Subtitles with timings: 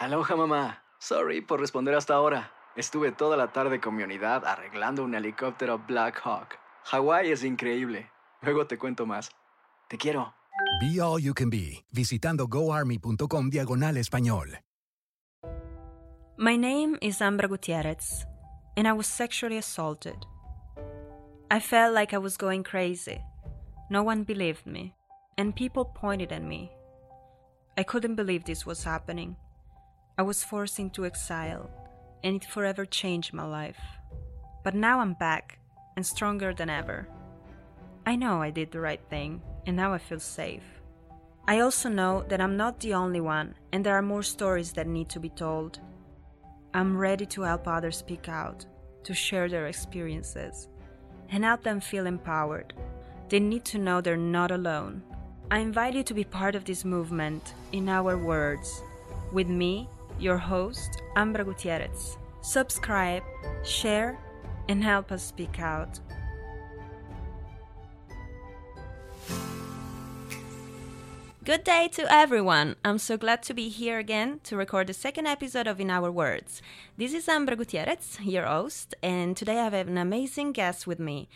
[0.00, 0.82] Aloha mamá.
[0.98, 2.52] Sorry por responder hasta ahora.
[2.74, 6.58] Estuve toda la tarde con mi unidad arreglando un helicóptero Black Hawk.
[6.84, 8.10] Hawái es increíble.
[8.40, 9.30] Luego te cuento más.
[9.88, 10.32] Te quiero.
[10.80, 14.58] Be All You Can Be, visitando goarmy.com diagonal español.
[16.38, 18.24] My name is Ambra Gutierrez,
[18.78, 20.24] and I was sexually assaulted.
[21.50, 23.20] I felt like I was going crazy.
[23.90, 24.94] No one believed me,
[25.36, 26.70] and people pointed at me.
[27.76, 29.36] I couldn't believe this was happening.
[30.20, 31.70] I was forced into exile,
[32.22, 33.80] and it forever changed my life.
[34.62, 35.58] But now I'm back,
[35.96, 37.08] and stronger than ever.
[38.04, 40.82] I know I did the right thing, and now I feel safe.
[41.48, 44.86] I also know that I'm not the only one, and there are more stories that
[44.86, 45.80] need to be told.
[46.74, 48.66] I'm ready to help others speak out,
[49.04, 50.68] to share their experiences,
[51.30, 52.74] and help them feel empowered.
[53.30, 55.02] They need to know they're not alone.
[55.50, 58.82] I invite you to be part of this movement in our words.
[59.32, 59.88] With me,
[60.20, 62.18] your host, Ambra Gutierrez.
[62.42, 63.22] Subscribe,
[63.64, 64.18] share,
[64.68, 66.00] and help us speak out.
[71.42, 72.76] Good day to everyone.
[72.84, 76.10] I'm so glad to be here again to record the second episode of In Our
[76.10, 76.62] Words.
[76.96, 81.28] This is Ambra Gutierrez, your host, and today I have an amazing guest with me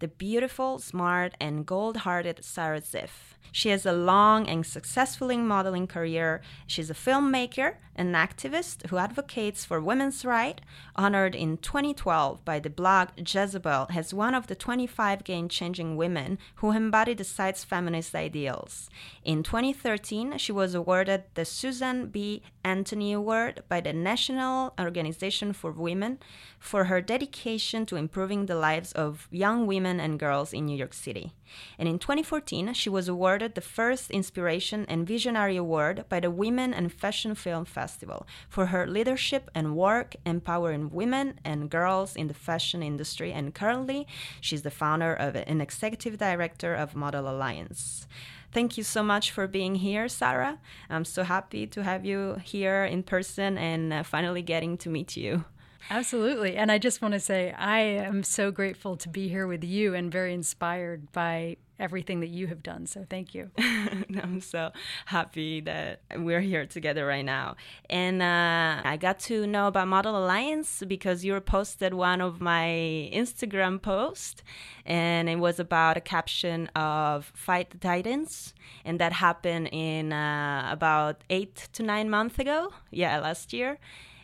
[0.00, 3.31] the beautiful, smart, and gold hearted Sarah Ziff.
[3.50, 6.40] She has a long and successful modeling career.
[6.66, 10.62] She's a filmmaker, an activist who advocates for women's rights,
[10.96, 16.38] honored in 2012 by the blog Jezebel as one of the 25 game changing women
[16.56, 18.88] who embody the site's feminist ideals.
[19.24, 22.42] In 2013, she was awarded the Susan B.
[22.64, 26.18] Anthony Award by the National Organization for Women
[26.58, 30.94] for her dedication to improving the lives of young women and girls in New York
[30.94, 31.32] City.
[31.78, 36.72] And in 2014, she was awarded the first Inspiration and Visionary Award by the Women
[36.72, 42.34] and Fashion Film Festival for her leadership and work empowering women and girls in the
[42.34, 43.32] fashion industry.
[43.32, 44.06] And currently,
[44.40, 48.06] she's the founder of and executive director of Model Alliance.
[48.52, 50.58] Thank you so much for being here, Sarah.
[50.90, 55.16] I'm so happy to have you here in person and uh, finally getting to meet
[55.16, 55.44] you.
[55.90, 56.56] Absolutely.
[56.56, 59.94] And I just want to say, I am so grateful to be here with you
[59.94, 62.86] and very inspired by everything that you have done.
[62.86, 63.50] So thank you.
[63.58, 64.70] I'm so
[65.06, 67.56] happy that we're here together right now.
[67.90, 73.10] And uh, I got to know about Model Alliance because you posted one of my
[73.12, 74.42] Instagram posts,
[74.86, 78.54] and it was about a caption of Fight the Titans.
[78.84, 82.72] And that happened in uh, about eight to nine months ago.
[82.90, 83.78] Yeah, last year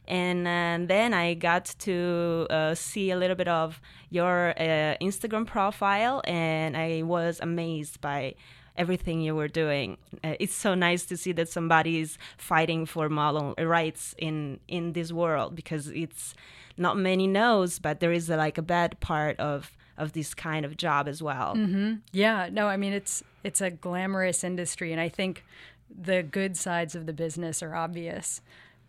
[0.08, 3.80] and uh, then I got to uh, see a little bit of
[4.10, 8.34] your uh, Instagram profile, and I was amazed by
[8.74, 9.98] everything you were doing.
[10.24, 14.94] Uh, it's so nice to see that somebody is fighting for model rights in in
[14.94, 16.34] this world because it's
[16.78, 20.64] not many knows, but there is a, like a bad part of of this kind
[20.64, 21.54] of job as well.
[21.54, 21.96] Mm-hmm.
[22.12, 25.44] Yeah, no, I mean it's it's a glamorous industry, and I think
[25.90, 28.40] the good sides of the business are obvious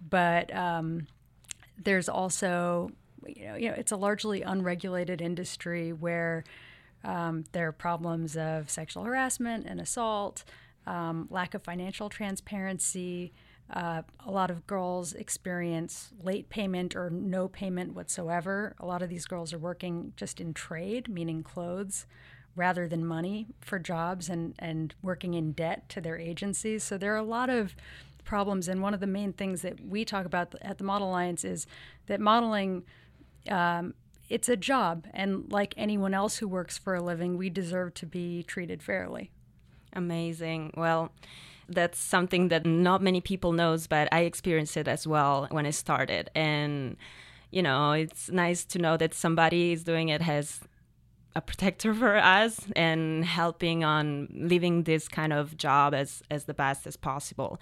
[0.08, 1.08] but um,
[1.78, 2.92] there's also
[3.26, 6.44] you know, you know it's a largely unregulated industry where
[7.04, 10.44] um, there are problems of sexual harassment and assault,
[10.86, 13.34] um, lack of financial transparency.
[13.72, 18.76] Uh, a lot of girls experience late payment or no payment whatsoever.
[18.80, 22.08] A lot of these girls are working just in trade, meaning clothes,
[22.56, 26.84] rather than money for jobs and, and working in debt to their agencies.
[26.84, 27.76] So there are a lot of
[28.30, 28.68] problems.
[28.68, 31.66] And one of the main things that we talk about at the Model Alliance is
[32.06, 32.84] that modeling.
[33.50, 33.96] Um,
[34.30, 38.06] it's a job, and like anyone else who works for a living, we deserve to
[38.06, 39.31] be treated fairly.
[39.94, 40.72] Amazing.
[40.78, 41.12] Well,
[41.68, 45.72] that's something that not many people knows, but I experienced it as well when I
[45.72, 46.30] started.
[46.36, 46.96] And
[47.50, 50.60] you know, it's nice to know that somebody is doing it has
[51.36, 56.54] a protector for us and helping on living this kind of job as as the
[56.54, 57.60] best as possible.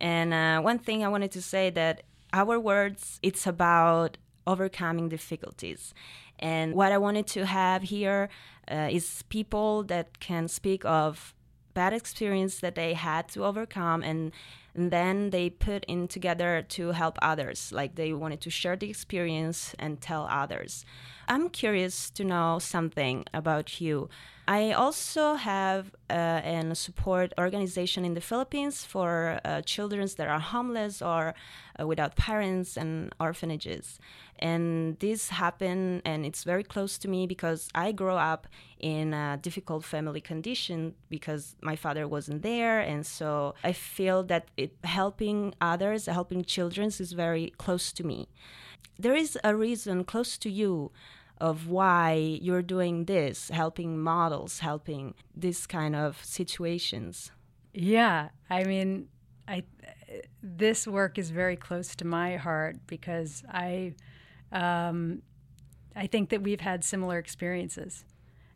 [0.00, 2.02] And uh, one thing I wanted to say that
[2.32, 5.94] our words it's about overcoming difficulties.
[6.38, 8.30] And what I wanted to have here
[8.70, 11.34] uh, is people that can speak of
[11.74, 14.32] bad experience that they had to overcome and
[14.74, 18.88] and then they put in together to help others like they wanted to share the
[18.88, 20.84] experience and tell others
[21.30, 24.08] i'm curious to know something about you.
[24.48, 30.40] I also have uh, a support organization in the philippines for uh, children that are
[30.40, 31.34] homeless or
[31.78, 34.00] uh, without parents and orphanages.
[34.40, 38.48] And this happened and it's very close to me because i grew up
[38.80, 42.80] in a difficult family condition because my father wasn't there.
[42.80, 48.28] And so i feel that it helping others helping children is very close to me.
[48.98, 50.90] There is a reason close to you
[51.40, 57.30] of why you're doing this helping models helping this kind of situations
[57.72, 59.08] yeah i mean
[59.48, 59.62] i
[60.42, 63.94] this work is very close to my heart because i
[64.52, 65.22] um,
[65.96, 68.04] I think that we've had similar experiences.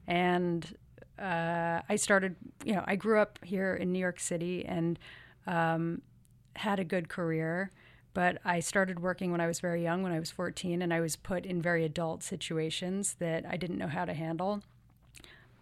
[0.06, 0.76] And
[1.18, 4.98] uh, I started, you know, I grew up here in New York City and
[5.46, 6.02] um,
[6.56, 7.70] had a good career.
[8.14, 11.00] But I started working when I was very young, when I was 14, and I
[11.00, 14.62] was put in very adult situations that I didn't know how to handle.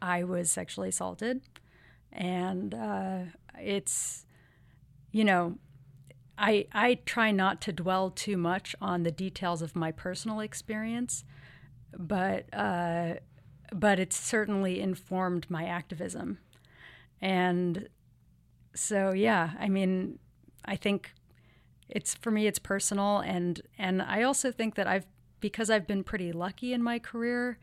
[0.03, 1.41] I was sexually assaulted,
[2.13, 3.19] and uh,
[3.59, 4.27] it's,
[5.13, 5.57] you know,
[6.37, 11.25] I, I try not to dwell too much on the details of my personal experience,
[11.97, 13.15] but uh,
[13.73, 16.39] but it's certainly informed my activism,
[17.21, 17.89] and
[18.75, 20.19] so yeah, I mean,
[20.65, 21.15] I think
[21.93, 25.07] it's for me it's personal, and and I also think that I've
[25.41, 27.59] because I've been pretty lucky in my career.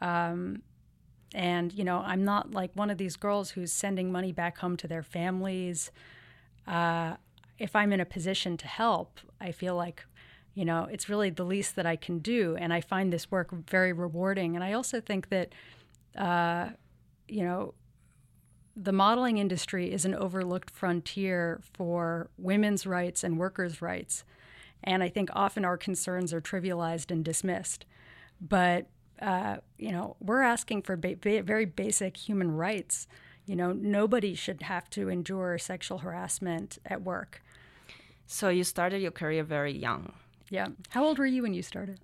[0.00, 0.62] Um,
[1.34, 4.76] and you know, I'm not like one of these girls who's sending money back home
[4.76, 5.90] to their families.
[6.66, 7.16] Uh,
[7.58, 10.04] if I'm in a position to help, I feel like,
[10.54, 12.56] you know, it's really the least that I can do.
[12.56, 14.54] And I find this work very rewarding.
[14.54, 15.54] And I also think that,
[16.16, 16.70] uh,
[17.28, 17.74] you know,
[18.76, 24.24] the modeling industry is an overlooked frontier for women's rights and workers' rights.
[24.82, 27.84] And I think often our concerns are trivialized and dismissed.
[28.40, 28.88] But,
[29.20, 33.06] uh, you know, we're asking for ba- ba- very basic human rights.
[33.46, 37.42] You know, nobody should have to endure sexual harassment at work.
[38.26, 40.12] So you started your career very young.
[40.48, 40.68] Yeah.
[40.90, 42.00] How old were you when you started?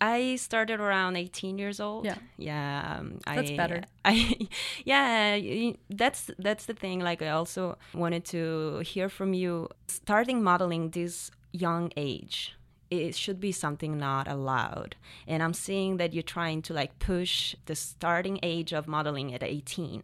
[0.00, 2.04] I started around 18 years old.
[2.04, 2.16] Yeah.
[2.36, 2.96] Yeah.
[2.98, 3.82] Um, that's I, better.
[4.04, 4.48] I,
[4.84, 7.00] yeah, that's that's the thing.
[7.00, 9.68] Like I also wanted to hear from you.
[9.88, 12.56] Starting modeling this young age,
[12.90, 14.96] it should be something not allowed.
[15.26, 19.42] And I'm seeing that you're trying to like push the starting age of modeling at
[19.42, 20.02] 18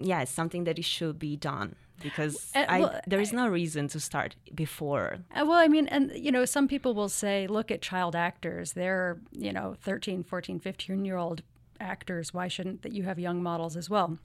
[0.00, 3.48] yeah, it's something that it should be done because uh, well, I, there is no
[3.48, 5.18] reason to start before.
[5.34, 8.72] Uh, well, I mean, and you know, some people will say, look at child actors.
[8.72, 11.42] They're, you know, 13, 14, 15 year old
[11.80, 12.34] actors.
[12.34, 14.18] Why shouldn't that you have young models as well?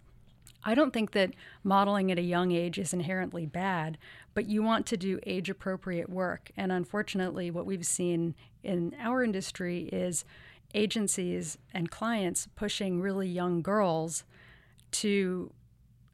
[0.66, 1.34] I don't think that
[1.64, 3.98] modeling at a young age is inherently bad,
[4.34, 6.52] but you want to do age appropriate work.
[6.56, 10.24] And unfortunately, what we've seen in our industry is
[10.74, 14.24] agencies and clients pushing really young girls
[14.92, 15.52] to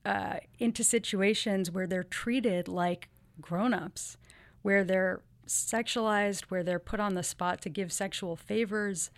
[0.05, 3.09] uh, into situations where they're treated like
[3.41, 4.17] grown-ups,
[4.61, 9.09] where they're sexualized, where they're put on the spot to give sexual favors,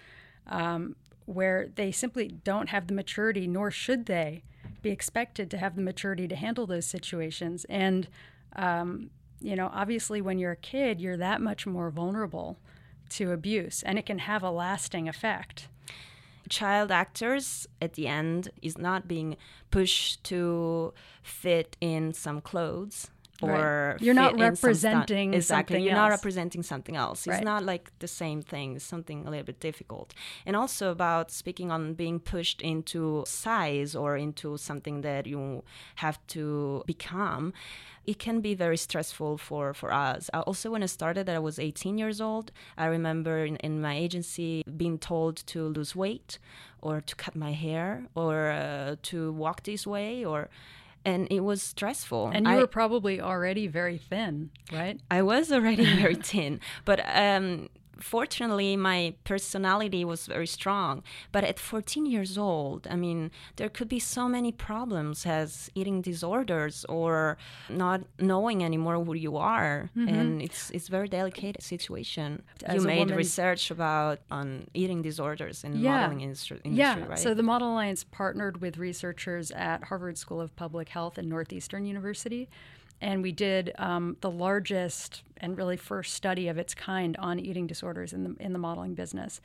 [0.48, 0.96] um,
[1.26, 4.44] where they simply don't have the maturity, nor should they
[4.82, 7.66] be expected to have the maturity to handle those situations.
[7.70, 8.08] And
[8.56, 9.12] um,
[9.42, 12.58] you know, obviously, when you're a kid, you're that much more vulnerable
[13.10, 15.68] to abuse, and it can have a lasting effect
[16.52, 19.38] child actors at the end is not being
[19.72, 20.94] pushed to
[21.24, 23.10] fit in some clothes
[23.42, 24.02] or right.
[24.02, 26.10] you're not representing exactly you're else.
[26.10, 29.60] not representing something else it's not like the same thing it's something a little bit
[29.60, 30.14] difficult
[30.46, 35.64] and also about speaking on being pushed into size or into something that you
[35.96, 37.54] have to become
[38.06, 40.30] it can be very stressful for, for us.
[40.34, 42.52] I also, when I started, that I was 18 years old.
[42.78, 46.40] I remember in, in my agency being told to lose weight
[46.82, 50.50] or to cut my hair or uh, to walk this way or
[51.06, 52.32] and it was stressful.
[52.34, 55.00] And you I, were probably already very thin, right?
[55.10, 57.70] I was already very thin, but um,
[58.02, 61.04] fortunately, my personality was very strong.
[61.32, 66.02] But at 14 years old, I mean, there could be so many problems as eating
[66.02, 67.38] disorders or
[67.70, 70.08] not knowing anymore who you are, mm-hmm.
[70.08, 72.44] and it's it's very delicate situation.
[72.64, 77.08] As you made woman, research about on eating disorders in yeah, modeling industry, industry yeah.
[77.08, 77.20] right?
[77.20, 81.86] So the Model Alliance partnered with researchers at Harvard School of Public Health and Northeastern
[81.86, 82.50] University
[83.02, 87.68] and we did um, the largest and really first study of its kind on eating
[87.68, 89.42] disorders in the in the modeling business,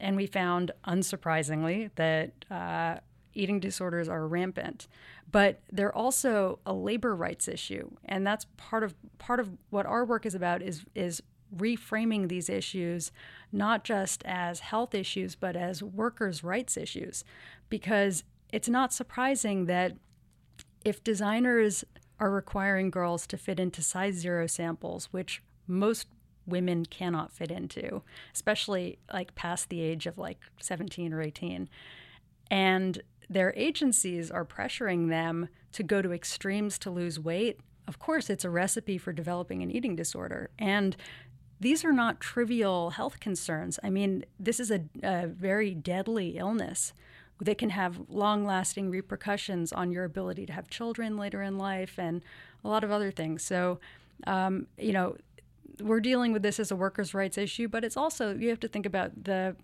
[0.00, 2.96] and we found, unsurprisingly, that uh,
[3.32, 4.88] eating disorders are rampant,
[5.30, 10.04] but they're also a labor rights issue, and that's part of part of what our
[10.04, 11.22] work is about is is
[11.56, 13.12] reframing these issues
[13.52, 17.24] not just as health issues but as workers' rights issues,
[17.68, 19.92] because it's not surprising that
[20.84, 21.84] if designers
[22.18, 26.08] are requiring girls to fit into size zero samples, which most
[26.46, 28.02] women cannot fit into,
[28.34, 31.68] especially like past the age of like 17 or 18.
[32.50, 37.58] And their agencies are pressuring them to go to extremes to lose weight.
[37.88, 40.50] Of course, it's a recipe for developing an eating disorder.
[40.58, 40.96] And
[41.58, 43.78] these are not trivial health concerns.
[43.82, 46.92] I mean, this is a, a very deadly illness
[47.40, 51.98] that can have long lasting repercussions on your ability to have children later in life
[51.98, 52.22] and
[52.64, 53.42] a lot of other things.
[53.42, 53.78] So,
[54.26, 55.16] um, you know,
[55.80, 58.68] we're dealing with this as a workers' rights issue, but it's also, you have to
[58.68, 59.56] think about the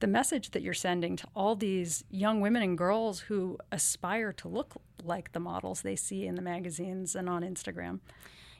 [0.00, 4.48] the message that you're sending to all these young women and girls who aspire to
[4.48, 8.00] look like the models they see in the magazines and on Instagram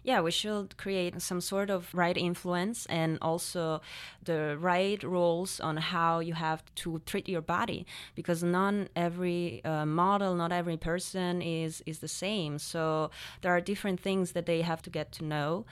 [0.05, 3.81] yeah, we should create some sort of right influence and also
[4.23, 9.87] the right rules on how you have to treat your body because not every uh,
[9.87, 12.59] model, not every person is is the same.
[12.59, 15.65] So there are different things that they have to get to know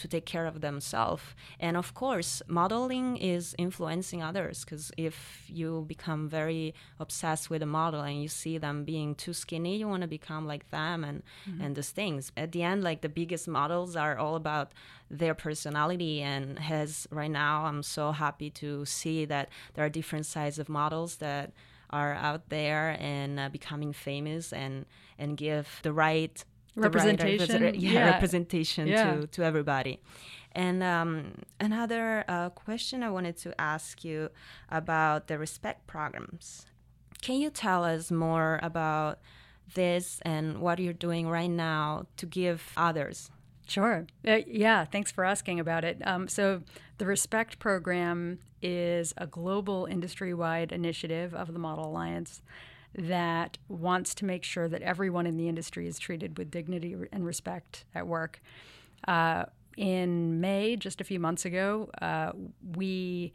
[0.00, 1.22] to take care of themselves.
[1.58, 7.66] And of course, modeling is influencing others because if you become very obsessed with a
[7.66, 11.22] model and you see them being too skinny, you want to become like them and
[11.48, 11.60] mm-hmm.
[11.62, 12.32] and those things.
[12.36, 14.72] At the end, like the biggest models are all about
[15.10, 20.24] their personality and has right now I'm so happy to see that there are different
[20.24, 21.52] sizes of models that
[21.90, 24.86] are out there and uh, becoming famous and
[25.18, 26.44] and give the right
[26.76, 29.14] representation, right, yeah, yeah, representation yeah.
[29.14, 30.00] to to everybody.
[30.52, 34.30] And um, another uh, question I wanted to ask you
[34.68, 36.66] about the respect programs.
[37.22, 39.20] Can you tell us more about
[39.74, 43.30] this and what you're doing right now to give others?
[43.68, 44.06] Sure.
[44.26, 46.04] Uh, yeah, thanks for asking about it.
[46.04, 46.62] Um, so,
[46.98, 52.42] the Respect program is a global industry wide initiative of the Model Alliance
[52.94, 57.24] that wants to make sure that everyone in the industry is treated with dignity and
[57.24, 58.40] respect at work.
[59.06, 59.44] Uh,
[59.76, 62.32] in May, just a few months ago, uh,
[62.76, 63.32] we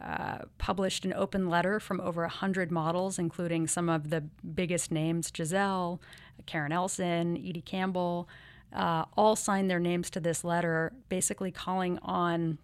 [0.00, 4.20] uh, published an open letter from over 100 models, including some of the
[4.54, 6.00] biggest names Gisele,
[6.46, 8.28] Karen Elson, Edie Campbell,
[8.72, 12.58] uh, all signed their names to this letter, basically calling on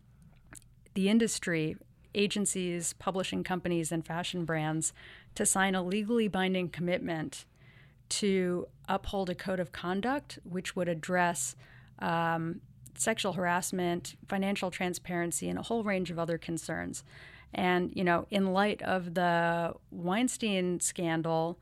[0.94, 1.76] the industry,
[2.14, 4.92] agencies, publishing companies, and fashion brands
[5.38, 7.44] to sign a legally binding commitment
[8.08, 11.54] to uphold a code of conduct which would address
[12.00, 12.60] um,
[12.96, 17.04] sexual harassment, financial transparency, and a whole range of other concerns.
[17.54, 21.60] And, you know, in light of the Weinstein scandal,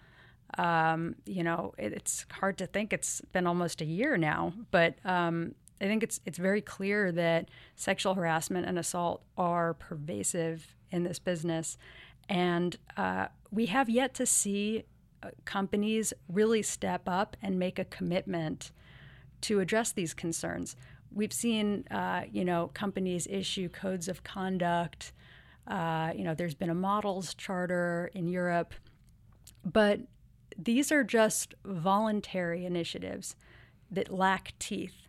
[0.56, 4.94] um, you know, it, it's hard to think it's been almost a year now, but
[5.04, 11.02] um, I think it's it's very clear that sexual harassment and assault are pervasive in
[11.02, 11.76] this business,
[12.30, 14.84] and uh, we have yet to see
[15.22, 18.70] uh, companies really step up and make a commitment
[19.42, 20.76] to address these concerns.
[21.12, 25.12] We've seen, uh, you know, companies issue codes of conduct.
[25.66, 28.74] Uh, you know, there's been a models charter in Europe,
[29.64, 30.00] but
[30.58, 33.36] these are just voluntary initiatives
[33.90, 35.08] that lack teeth.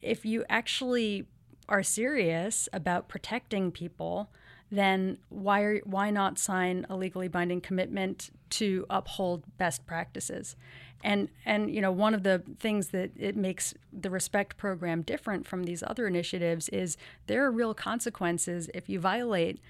[0.00, 1.26] If you actually
[1.68, 4.30] are serious about protecting people,
[4.70, 10.56] then why are, why not sign a legally binding commitment to uphold best practices?
[11.02, 15.46] And and you know one of the things that it makes the respect program different
[15.46, 16.96] from these other initiatives is
[17.28, 19.60] there are real consequences if you violate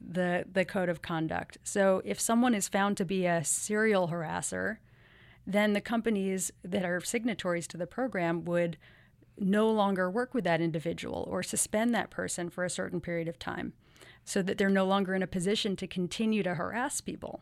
[0.00, 1.58] the the code of conduct.
[1.64, 4.78] So if someone is found to be a serial harasser,
[5.46, 8.78] then the companies that are signatories to the program would
[9.40, 13.38] no longer work with that individual or suspend that person for a certain period of
[13.38, 13.72] time
[14.24, 17.40] so that they're no longer in a position to continue to harass people.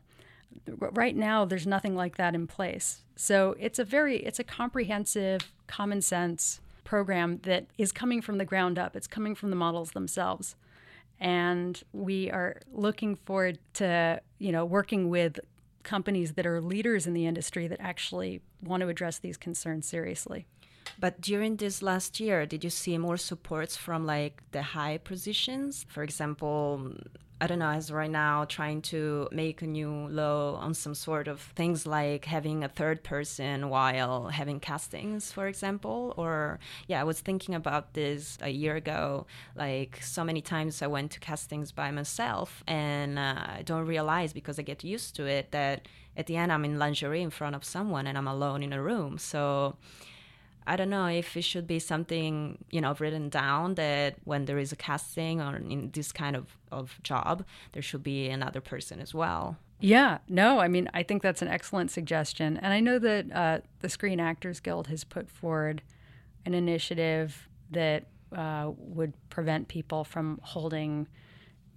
[0.66, 3.02] Right now there's nothing like that in place.
[3.16, 8.44] So it's a very it's a comprehensive common sense program that is coming from the
[8.44, 8.96] ground up.
[8.96, 10.54] It's coming from the models themselves
[11.20, 15.40] and we are looking forward to you know working with
[15.82, 20.46] companies that are leaders in the industry that actually want to address these concerns seriously.
[20.98, 25.86] But during this last year, did you see more supports from like the high positions?
[25.88, 26.94] For example,
[27.40, 31.28] I don't know, as right now trying to make a new law on some sort
[31.28, 36.14] of things like having a third person while having castings, for example.
[36.16, 39.26] Or, yeah, I was thinking about this a year ago.
[39.54, 44.32] Like, so many times I went to castings by myself, and uh, I don't realize
[44.32, 47.54] because I get used to it that at the end I'm in lingerie in front
[47.54, 49.16] of someone and I'm alone in a room.
[49.16, 49.76] So,
[50.68, 54.58] I don't know if it should be something, you know, written down that when there
[54.58, 59.00] is a casting or in this kind of, of job, there should be another person
[59.00, 59.56] as well.
[59.80, 62.58] Yeah, no, I mean, I think that's an excellent suggestion.
[62.58, 65.80] And I know that uh, the Screen Actors Guild has put forward
[66.44, 68.04] an initiative that
[68.36, 71.08] uh, would prevent people from holding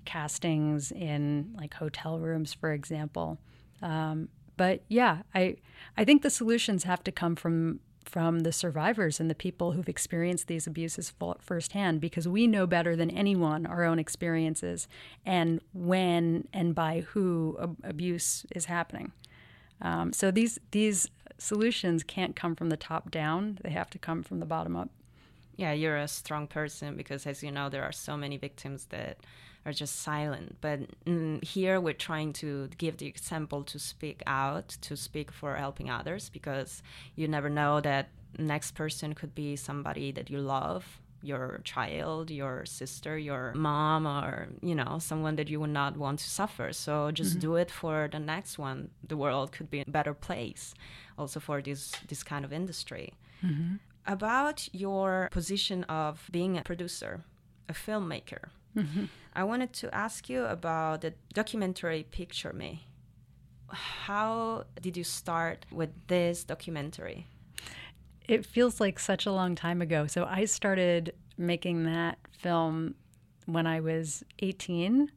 [0.03, 3.39] castings in like hotel rooms, for example.
[3.81, 5.55] Um, but yeah, I
[5.95, 9.89] I think the solutions have to come from from the survivors and the people who've
[9.89, 14.87] experienced these abuses firsthand because we know better than anyone our own experiences
[15.25, 19.11] and when and by who abuse is happening.
[19.81, 24.23] Um, so these these solutions can't come from the top down; they have to come
[24.23, 24.89] from the bottom up.
[25.61, 29.17] Yeah, you're a strong person because, as you know, there are so many victims that
[29.63, 30.57] are just silent.
[30.59, 35.55] But mm, here we're trying to give the example to speak out, to speak for
[35.55, 36.81] helping others, because
[37.15, 42.65] you never know that next person could be somebody that you love your child, your
[42.65, 46.73] sister, your mom, or you know someone that you would not want to suffer.
[46.73, 47.39] So just mm-hmm.
[47.39, 48.89] do it for the next one.
[49.07, 50.73] The world could be a better place,
[51.19, 53.13] also for this this kind of industry.
[53.45, 53.75] Mm-hmm.
[54.05, 57.23] About your position of being a producer,
[57.69, 58.49] a filmmaker.
[58.75, 59.05] Mm-hmm.
[59.33, 62.87] I wanted to ask you about the documentary Picture Me.
[63.69, 67.27] How did you start with this documentary?
[68.27, 70.07] It feels like such a long time ago.
[70.07, 72.95] So I started making that film
[73.45, 75.11] when I was 18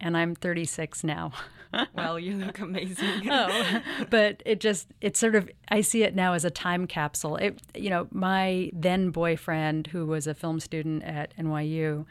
[0.00, 1.32] and I'm 36 now.
[1.94, 3.28] well, you look amazing.
[3.30, 7.36] oh, but it just it's sort of I see it now as a time capsule.
[7.36, 12.06] It you know, my then boyfriend who was a film student at NYU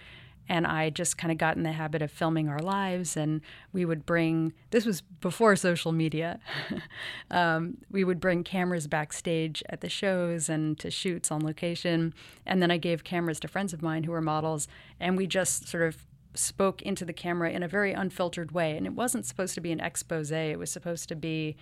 [0.50, 3.16] and I just kind of got in the habit of filming our lives.
[3.16, 6.40] And we would bring this was before social media.
[7.32, 12.13] um, we would bring cameras backstage at the shows and to shoots on location.
[12.46, 14.68] And then I gave cameras to friends of mine who were models,
[15.00, 18.75] and we just sort of spoke into the camera in a very unfiltered way.
[18.75, 20.31] And it wasn't supposed to be an expose.
[20.31, 21.55] It was supposed to be.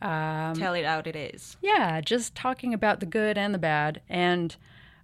[0.00, 1.56] Um, Tell it out it is.
[1.60, 4.00] Yeah, just talking about the good and the bad.
[4.08, 4.56] And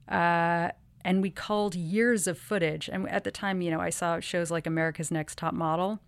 [0.08, 0.70] uh,
[1.04, 2.88] and we culled years of footage.
[2.88, 6.00] And at the time, you know, I saw shows like America's Next Top Model.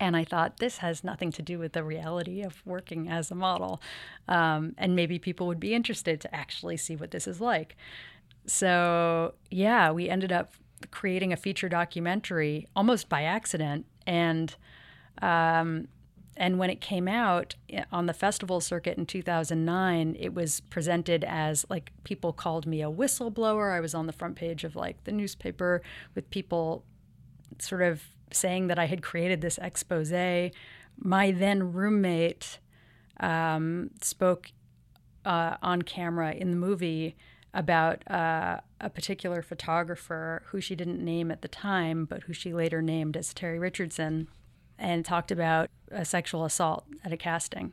[0.00, 3.34] And I thought this has nothing to do with the reality of working as a
[3.34, 3.80] model.
[4.28, 7.76] Um, and maybe people would be interested to actually see what this is like.
[8.46, 10.54] So, yeah, we ended up
[10.90, 13.86] creating a feature documentary almost by accident.
[14.06, 14.54] And
[15.22, 15.88] um,
[16.36, 21.24] and when it came out eh, on the festival circuit in 2009 it was presented
[21.24, 25.02] as like people called me a whistleblower i was on the front page of like
[25.04, 25.82] the newspaper
[26.14, 26.84] with people
[27.58, 30.12] sort of saying that i had created this expose
[30.98, 32.58] my then roommate
[33.20, 34.50] um, spoke
[35.24, 37.16] uh, on camera in the movie
[37.54, 42.52] about uh, a particular photographer who she didn't name at the time but who she
[42.52, 44.28] later named as terry richardson
[44.78, 47.72] and talked about a sexual assault at a casting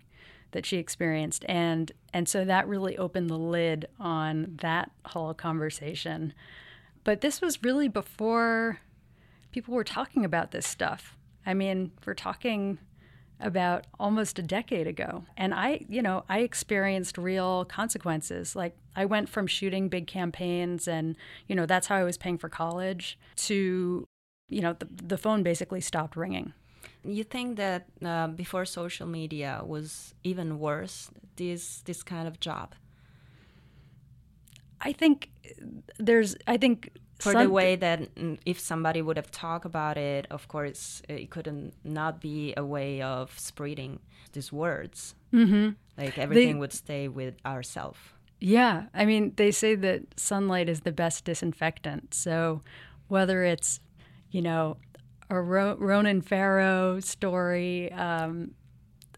[0.52, 1.46] that she experienced.
[1.48, 6.34] And and so that really opened the lid on that whole conversation.
[7.04, 8.80] But this was really before
[9.52, 11.18] people were talking about this stuff.
[11.46, 12.80] I mean we're talking
[13.42, 19.04] about almost a decade ago and i you know i experienced real consequences like i
[19.04, 21.16] went from shooting big campaigns and
[21.48, 24.06] you know that's how i was paying for college to
[24.50, 26.54] you know the, the phone basically stopped ringing
[27.04, 32.76] you think that uh, before social media was even worse this this kind of job?
[34.80, 35.32] I think
[35.98, 36.36] there's.
[36.48, 36.92] I think
[37.22, 38.10] for some, the way that
[38.46, 43.02] if somebody would have talked about it, of course, it couldn't not be a way
[43.02, 44.00] of spreading
[44.34, 45.16] these words.
[45.34, 45.70] Mm-hmm.
[45.98, 48.00] Like everything they, would stay with ourselves.
[48.40, 52.14] Yeah, I mean, they say that sunlight is the best disinfectant.
[52.14, 52.64] So
[53.08, 53.80] whether it's
[54.32, 54.78] you know
[55.30, 58.52] a Ro- Ronan Farrow story um,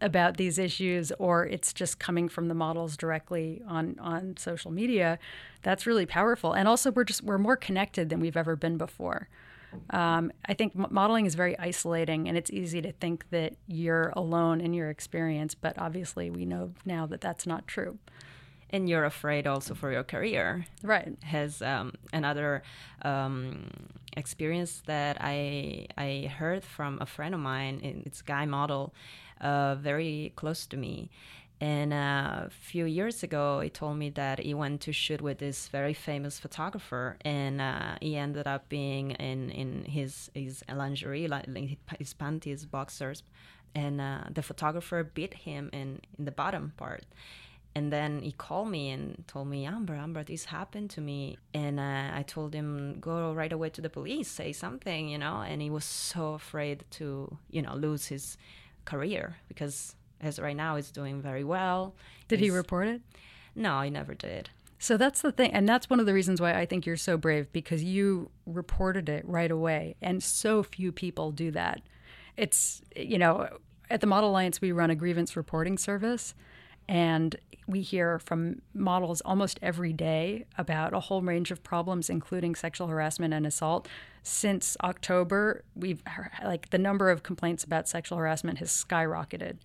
[0.03, 5.17] about these issues, or it's just coming from the models directly on on social media,
[5.63, 6.53] that's really powerful.
[6.53, 9.29] And also, we're just we're more connected than we've ever been before.
[9.89, 14.61] Um, I think modeling is very isolating, and it's easy to think that you're alone
[14.61, 15.55] in your experience.
[15.55, 17.97] But obviously, we know now that that's not true.
[18.69, 22.63] and you're afraid also for your career right has um, another
[23.03, 23.69] um,
[24.17, 28.03] experience that I I heard from a friend of mine.
[28.05, 28.93] It's guy model,
[29.43, 31.09] uh, very close to me.
[31.61, 35.37] And uh, a few years ago, he told me that he went to shoot with
[35.37, 41.27] this very famous photographer, and uh, he ended up being in, in his his lingerie,
[41.27, 41.45] like
[41.99, 43.23] his panties, boxers,
[43.73, 47.05] and uh, the photographer beat him in in the bottom part.
[47.75, 51.37] And then he called me and told me amber amber this happened to me.
[51.53, 55.41] And uh, i told him go right away to the police say something you know?
[55.41, 58.37] And he was so afraid to you know lose his
[58.85, 61.95] career because as right now he's doing very well.
[62.27, 63.01] Did he report it?
[63.55, 64.49] No he never did.
[64.79, 67.17] So that's the thing and that's one of the reasons why i think you're so
[67.17, 71.81] brave because you reported it right away and so few people do that.
[72.35, 73.47] It's you know
[73.89, 76.33] at the model alliance we run a grievance reporting service
[76.87, 77.35] and
[77.67, 82.87] we hear from models almost every day about a whole range of problems, including sexual
[82.87, 83.87] harassment and assault.
[84.21, 86.03] Since October, we've
[86.43, 89.57] like the number of complaints about sexual harassment has skyrocketed.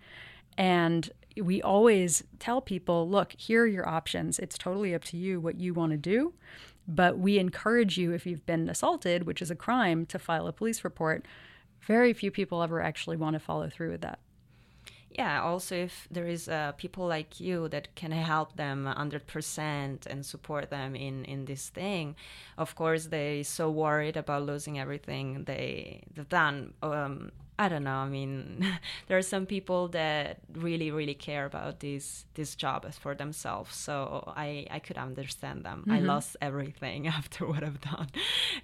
[0.56, 4.38] And we always tell people, look, here are your options.
[4.38, 6.34] It's totally up to you what you want to do.
[6.86, 10.52] But we encourage you, if you've been assaulted, which is a crime, to file a
[10.52, 11.26] police report.
[11.82, 14.18] Very few people ever actually want to follow through with that
[15.10, 20.26] yeah also if there is uh, people like you that can help them 100% and
[20.26, 22.14] support them in in this thing
[22.56, 27.96] of course they so worried about losing everything they they've done um, I don't know.
[27.96, 28.64] I mean,
[29.08, 33.74] there are some people that really, really care about this this job for themselves.
[33.74, 35.80] So I I could understand them.
[35.80, 35.92] Mm-hmm.
[35.92, 38.08] I lost everything after what I've done,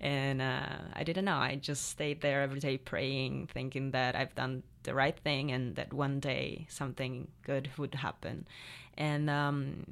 [0.01, 1.37] and uh, I didn't know.
[1.37, 5.77] I just stayed there every day praying, thinking that I've done the right thing and
[5.77, 8.47] that one day something good would happen.
[8.97, 9.85] And um,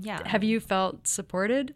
[0.00, 0.26] yeah.
[0.26, 1.74] Have you felt supported?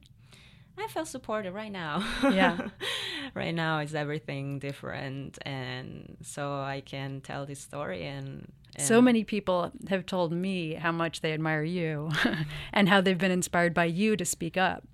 [0.78, 2.06] I feel supported right now.
[2.22, 2.68] Yeah.
[3.34, 9.00] right now is everything different and so I can tell this story and, and so
[9.00, 12.10] many people have told me how much they admire you
[12.72, 14.84] and how they've been inspired by you to speak up.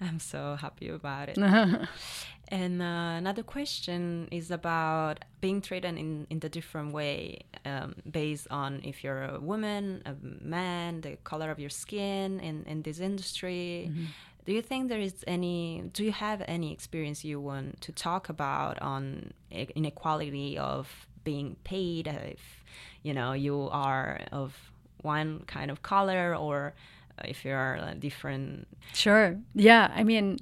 [0.00, 1.38] I'm so happy about it.
[2.48, 8.48] and uh, another question is about being treated in, in the different way um, based
[8.50, 12.98] on if you're a woman, a man, the color of your skin in, in this
[12.98, 13.90] industry.
[13.90, 14.04] Mm-hmm
[14.44, 18.28] do you think there is any do you have any experience you want to talk
[18.28, 22.64] about on inequality of being paid if
[23.02, 24.56] you know you are of
[25.02, 26.74] one kind of color or
[27.18, 28.66] uh, if you are a different?
[28.92, 29.36] Sure.
[29.54, 30.38] Yeah i mean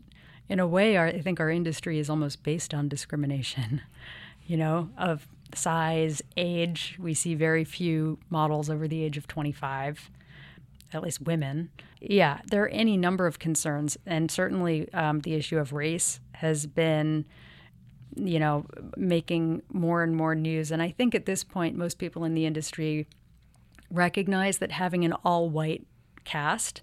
[0.48, 3.82] in a way our, i think our industry is almost based on discrimination
[4.46, 6.96] you know of size age.
[6.98, 10.10] We see very few models over the age of 25
[10.92, 11.70] at least women.
[12.00, 16.66] Yeah, there are any number of concerns, and certainly um, the issue of race has
[16.66, 17.24] been,
[18.16, 20.70] you know, making more and more news.
[20.70, 23.06] And I think at this point, most people in the industry
[23.90, 25.86] recognize that having an all-white
[26.24, 26.82] cast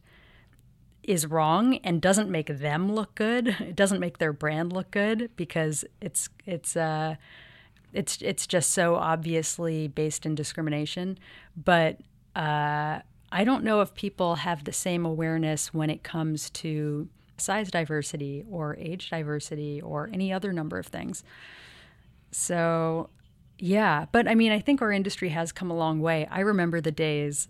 [1.03, 3.47] is wrong and doesn't make them look good.
[3.61, 7.15] It doesn't make their brand look good because it's it's uh,
[7.93, 11.17] it's it's just so obviously based in discrimination.
[11.55, 11.99] But
[12.35, 12.99] uh,
[13.31, 18.43] I don't know if people have the same awareness when it comes to size diversity
[18.49, 21.23] or age diversity or any other number of things.
[22.31, 23.09] So,
[23.59, 26.27] yeah, but I mean, I think our industry has come a long way.
[26.29, 27.47] I remember the days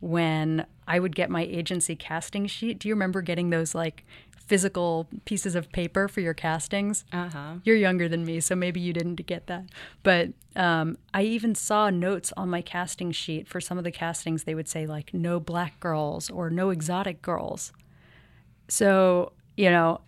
[0.00, 2.78] when I would get my agency casting sheet.
[2.78, 4.04] Do you remember getting those like
[4.50, 7.04] physical pieces of paper for your castings.
[7.12, 7.54] Uh-huh.
[7.62, 9.66] You're younger than me, so maybe you didn't get that.
[10.02, 14.42] But um, I even saw notes on my casting sheet for some of the castings.
[14.42, 17.72] They would say like no black girls or no exotic girls.
[18.66, 20.00] So you know,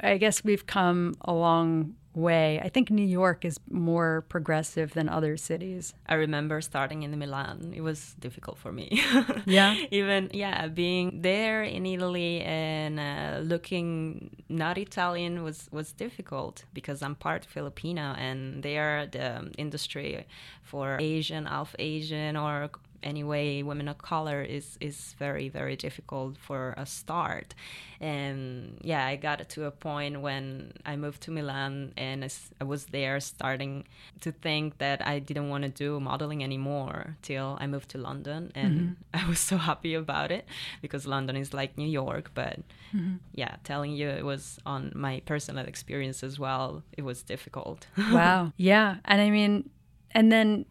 [0.00, 2.60] I guess we've come a long way.
[2.60, 5.94] I think New York is more progressive than other cities.
[6.06, 7.72] I remember starting in Milan.
[7.74, 9.02] It was difficult for me.
[9.46, 9.76] yeah.
[9.90, 17.02] Even yeah, being there in Italy and uh, looking not Italian was was difficult because
[17.02, 20.26] I'm part Filipino and there the industry
[20.62, 22.70] for Asian, Alpha Asian or
[23.04, 27.54] anyway women of color is is very very difficult for a start.
[28.00, 32.24] And yeah i got to a point when i moved to milan and
[32.60, 33.84] i was there starting
[34.20, 38.52] to think that i didn't want to do modeling anymore till i moved to london.
[38.54, 38.92] And mm-hmm.
[39.14, 40.44] i was so happy about it
[40.82, 42.60] because london is like new york but
[42.94, 43.14] mm-hmm.
[43.34, 47.86] yeah telling you it was on my personal experience as well it was difficult.
[48.12, 48.52] Wow.
[48.56, 48.96] Yeah.
[49.04, 49.70] And i mean
[50.14, 50.64] and then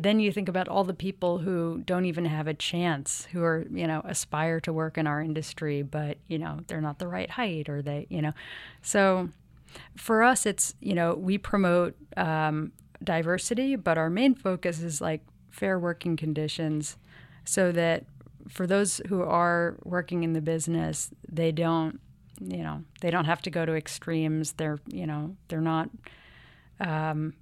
[0.00, 3.66] then you think about all the people who don't even have a chance who are
[3.70, 7.30] you know aspire to work in our industry but you know they're not the right
[7.30, 8.32] height or they you know.
[8.82, 9.28] So
[9.96, 12.72] for us it's you know we promote um,
[13.04, 16.96] diversity but our main focus is like fair working conditions
[17.44, 18.04] so that
[18.48, 22.00] for those who are working in the business they don't
[22.40, 24.52] you know they don't have to go to extremes.
[24.52, 25.90] They're you know they're not
[26.80, 27.34] um,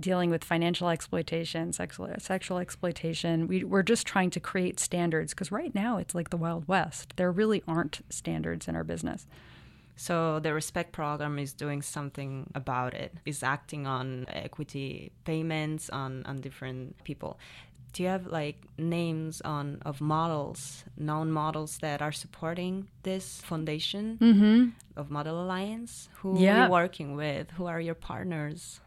[0.00, 3.46] dealing with financial exploitation, sexual, sexual exploitation.
[3.46, 7.14] We, we're just trying to create standards because right now it's like the Wild West.
[7.16, 9.26] There really aren't standards in our business.
[9.96, 13.14] So the Respect program is doing something about it.
[13.26, 17.38] Is acting on equity payments on, on different people.
[17.94, 24.18] Do you have like names on of models, known models that are supporting this foundation
[24.20, 24.68] mm-hmm.
[24.96, 26.08] of Model Alliance?
[26.20, 26.60] Who Yeah.
[26.60, 27.50] are you working with?
[27.52, 28.80] Who are your partners?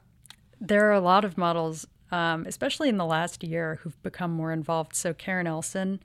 [0.63, 4.52] There are a lot of models, um, especially in the last year, who've become more
[4.52, 4.95] involved.
[4.95, 6.04] So Karen Elson,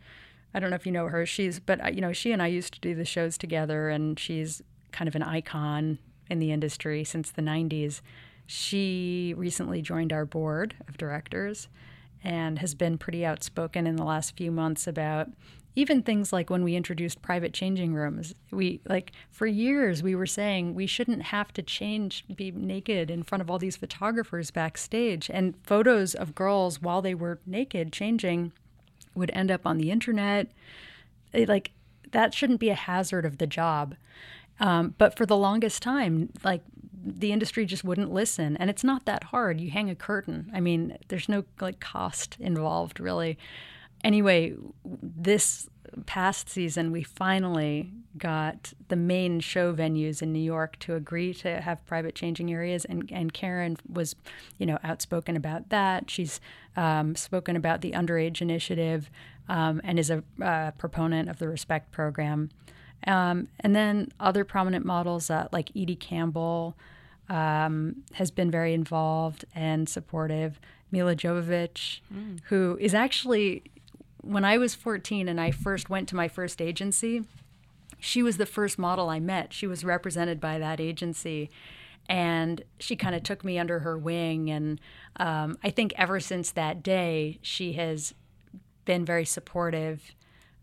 [0.54, 1.26] I don't know if you know her.
[1.26, 4.18] She's, but uh, you know, she and I used to do the shows together, and
[4.18, 5.98] she's kind of an icon
[6.30, 8.00] in the industry since the '90s.
[8.46, 11.68] She recently joined our board of directors,
[12.24, 15.28] and has been pretty outspoken in the last few months about
[15.76, 20.26] even things like when we introduced private changing rooms we like for years we were
[20.26, 25.30] saying we shouldn't have to change be naked in front of all these photographers backstage.
[25.30, 28.52] And photos of girls while they were naked changing
[29.14, 30.48] would end up on the internet.
[31.32, 31.72] It, like
[32.12, 33.94] that shouldn't be a hazard of the job.
[34.58, 36.62] Um, but for the longest time like
[37.04, 38.56] the industry just wouldn't listen.
[38.56, 39.60] And it's not that hard.
[39.60, 40.50] You hang a curtain.
[40.54, 43.38] I mean there's no like cost involved really
[44.04, 44.54] anyway
[44.84, 45.68] this
[46.04, 51.60] past season we finally got the main show venues in new york to agree to
[51.60, 54.14] have private changing areas and, and karen was
[54.58, 56.10] you know outspoken about that.
[56.10, 56.40] She's
[56.76, 59.10] um, spoken about the underage initiative
[59.48, 62.50] um, and is a uh, proponent of the respect program.
[63.06, 66.76] Um, and then other prominent models uh, like edie campbell
[67.28, 70.60] um, has been very involved and supportive.
[70.90, 72.00] Milla Jovovich,
[72.44, 73.64] who is actually,
[74.26, 77.24] when I was 14 and I first went to my first agency,
[77.98, 79.52] she was the first model I met.
[79.52, 81.50] She was represented by that agency.
[82.08, 84.50] And she kind of took me under her wing.
[84.50, 84.80] And
[85.16, 88.14] um, I think ever since that day, she has
[88.84, 90.14] been very supportive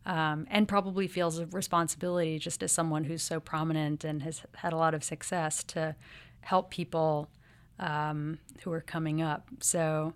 [0.05, 4.73] um, and probably feels a responsibility just as someone who's so prominent and has had
[4.73, 5.95] a lot of success to
[6.41, 7.29] help people
[7.79, 9.47] um, who are coming up.
[9.59, 10.13] So,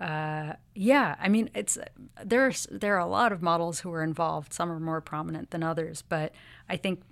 [0.00, 1.78] uh, yeah, I mean, it's
[2.24, 4.52] there's there are a lot of models who are involved.
[4.52, 6.32] Some are more prominent than others, but
[6.68, 7.02] I think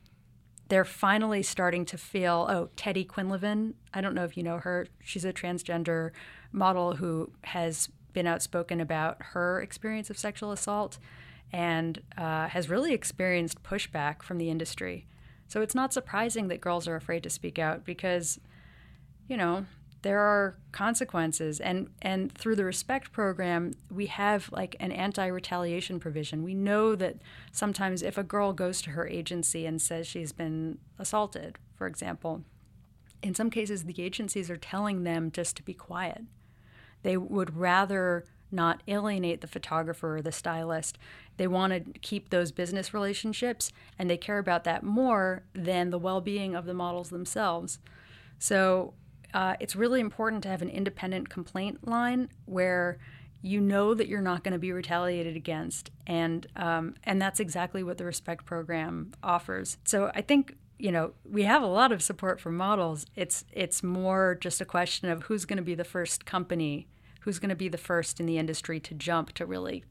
[0.69, 2.47] they're finally starting to feel.
[2.49, 3.75] Oh, Teddy Quinlivan.
[3.95, 4.87] I don't know if you know her.
[5.03, 6.11] She's a transgender
[6.51, 10.99] model who has been outspoken about her experience of sexual assault
[11.53, 15.07] and uh, has really experienced pushback from the industry.
[15.47, 18.41] So it's not surprising that girls are afraid to speak out because,
[19.29, 19.67] you know,
[20.03, 21.61] there are consequences.
[21.61, 26.43] And and through the respect program we have like an anti-retaliation provision.
[26.43, 27.17] We know that
[27.53, 32.43] sometimes if a girl goes to her agency and says she's been assaulted for example
[33.23, 36.23] in some cases the agencies are telling them just to be quiet.
[37.03, 40.99] They would rather not alienate the photographer or the stylist.
[41.37, 45.99] They want to keep those business relationships and they care about that more than the
[45.99, 47.79] well-being of the models themselves.
[48.39, 48.95] So
[49.35, 52.99] uh, it's really important to have an independent complaint line where
[53.41, 57.83] you know that you're not going to be retaliated against, and um, and that's exactly
[57.83, 59.79] what the Respect program offers.
[59.85, 63.07] So I think you know we have a lot of support for models.
[63.17, 66.87] It's it's more just a question of who's going to be the first company,
[67.21, 69.85] who's going to be the first in the industry to jump to really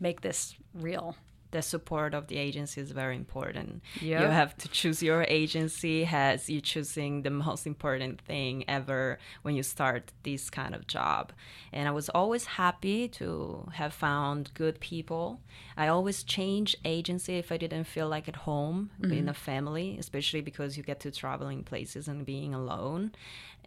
[0.00, 1.16] make this real
[1.50, 3.82] the support of the agency is very important.
[4.00, 4.20] Yep.
[4.20, 9.54] You have to choose your agency as you choosing the most important thing ever when
[9.54, 11.32] you start this kind of job.
[11.72, 15.40] And I was always happy to have found good people.
[15.76, 19.28] I always change agency if I didn't feel like at home in mm-hmm.
[19.28, 23.12] a family, especially because you get to traveling places and being alone.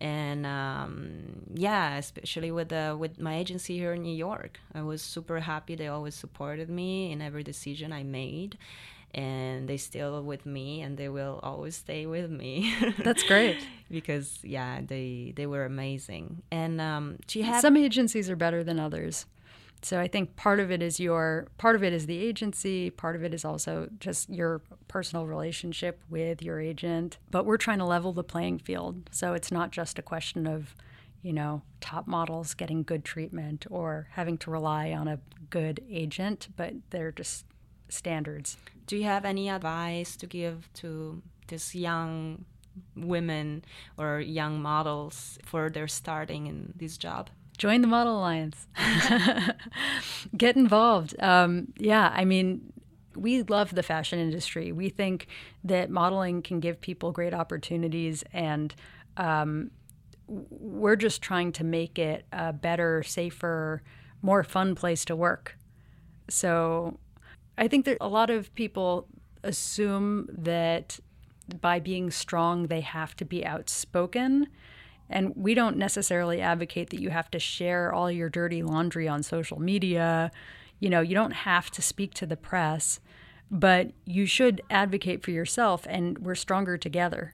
[0.02, 5.04] And um, yeah, especially with the with my agency here in New York, I was
[5.04, 5.76] super happy.
[5.76, 8.58] They always supported me in every decision I made,
[9.14, 12.74] and they still with me, and they will always stay with me.
[12.98, 13.58] That's great.
[13.92, 16.42] because yeah, they they were amazing.
[16.50, 19.28] And um, have Some agencies are better than others.
[19.84, 23.16] So I think part of it is your part of it is the agency, part
[23.16, 27.18] of it is also just your personal relationship with your agent.
[27.32, 29.10] But we're trying to level the playing field.
[29.12, 30.76] So it's not just a question of,
[31.22, 36.50] you know, top models getting good treatment or having to rely on a good agent,
[36.56, 37.46] but they're just
[37.90, 38.58] standards.
[38.86, 42.46] Do you have any advice to give to these young
[42.96, 43.66] women
[43.98, 47.30] or young models for their starting in this job?
[47.62, 48.68] Join the Model Alliance.
[50.36, 51.14] Get involved.
[51.20, 52.74] Um, yeah, I mean,
[53.16, 54.72] we love the fashion industry.
[54.72, 55.28] We think
[55.64, 58.74] that modeling can give people great opportunities, and
[59.16, 59.70] um,
[60.28, 63.84] we're just trying to make it a better, safer,
[64.24, 65.56] more fun place to work.
[66.30, 66.98] So
[67.60, 69.06] I think that a lot of people
[69.44, 71.00] assume that
[71.62, 74.48] by being strong, they have to be outspoken.
[75.12, 79.22] And we don't necessarily advocate that you have to share all your dirty laundry on
[79.22, 80.32] social media
[80.82, 83.00] you know, you don't have to speak to the press,
[83.50, 87.34] but you should advocate for yourself, and we're stronger together.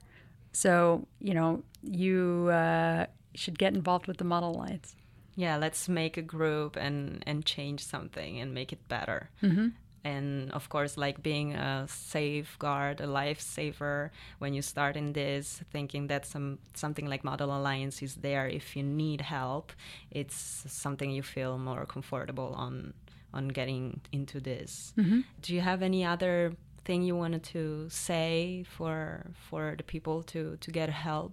[0.52, 4.94] So, you know, you uh, should get involved with the Model Alliance.
[5.34, 9.30] Yeah, let's make a group and and change something and make it better.
[9.42, 9.68] Mm-hmm.
[10.08, 16.08] And of course, like being a safeguard, a lifesaver when you start in this, thinking
[16.08, 19.66] that some something like Model Alliance is there if you need help.
[20.10, 22.94] It's something you feel more comfortable on
[23.34, 24.94] on getting into this.
[24.96, 25.20] Mm-hmm.
[25.42, 30.40] Do you have any other thing you wanted to say for for the people to
[30.64, 31.32] to get help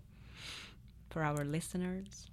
[1.12, 2.28] for our listeners?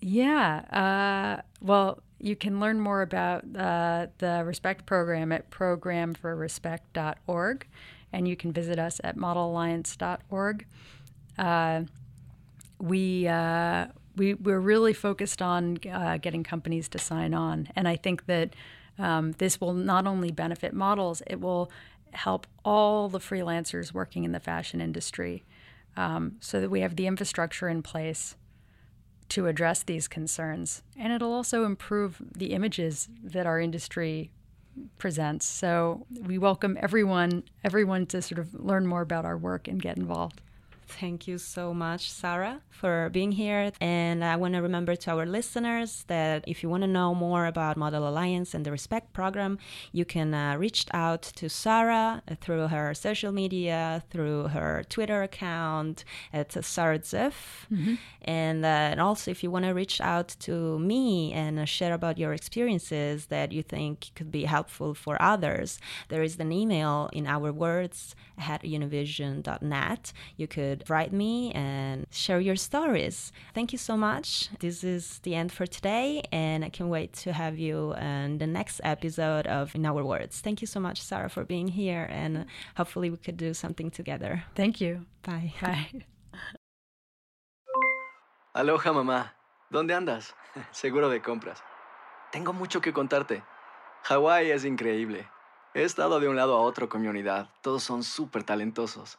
[0.00, 0.60] Yeah.
[0.70, 7.66] Uh, well, you can learn more about uh, the Respect program at programforrespect.org,
[8.12, 10.66] and you can visit us at modelalliance.org.
[11.38, 11.82] Uh,
[12.80, 17.96] we uh, we we're really focused on uh, getting companies to sign on, and I
[17.96, 18.54] think that
[18.98, 21.70] um, this will not only benefit models, it will
[22.12, 25.44] help all the freelancers working in the fashion industry
[25.96, 28.34] um, so that we have the infrastructure in place
[29.30, 30.82] to address these concerns.
[30.96, 34.30] And it'll also improve the images that our industry
[34.98, 35.46] presents.
[35.46, 39.96] So we welcome everyone everyone to sort of learn more about our work and get
[39.96, 40.40] involved.
[40.88, 43.70] Thank you so much, Sarah, for being here.
[43.80, 47.44] And I want to remember to our listeners that if you want to know more
[47.46, 49.58] about Model Alliance and the Respect program,
[49.92, 56.04] you can uh, reach out to Sarah through her social media, through her Twitter account
[56.32, 57.66] at Sarah Ziff.
[57.70, 57.94] Mm-hmm.
[58.22, 61.92] And, uh, and also, if you want to reach out to me and uh, share
[61.92, 67.10] about your experiences that you think could be helpful for others, there is an email
[67.12, 70.12] in our words at univision.net.
[70.36, 73.32] You could write me and share your stories.
[73.54, 74.48] Thank you so much.
[74.60, 78.46] This is the end for today, and I can wait to have you in the
[78.46, 80.40] next episode of In Our Words.
[80.40, 84.44] Thank you so much, Sarah, for being here, and hopefully we could do something together.
[84.54, 85.06] Thank you.
[85.22, 85.54] Bye.
[85.60, 86.04] Bye.
[88.54, 89.34] Aloha, mamá.
[89.70, 90.34] ¿Dónde andas?
[90.72, 91.62] Seguro de compras.
[92.32, 93.42] Tengo mucho que contarte.
[94.02, 95.28] Hawái es increíble.
[95.74, 97.50] He estado de un lado a otro con mi unidad.
[97.62, 99.18] Todos son súper talentosos.